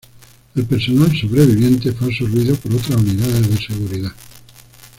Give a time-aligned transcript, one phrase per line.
[0.55, 4.11] El personal sobreviviente fue absorbido por otras unidades de seguridad.